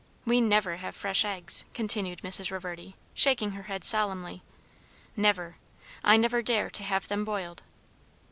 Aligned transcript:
We 0.25 0.41
never 0.41 0.77
have 0.77 0.95
fresh 0.95 1.23
eggs," 1.23 1.63
continued 1.75 2.23
Mrs. 2.23 2.49
Reverdy, 2.49 2.95
shaking 3.13 3.51
her 3.51 3.61
head 3.69 3.83
solemnly; 3.83 4.41
"never. 5.15 5.57
I 6.03 6.17
never 6.17 6.41
dare 6.41 6.71
to 6.71 6.81
have 6.81 7.07
them 7.07 7.23
boiled." 7.23 7.61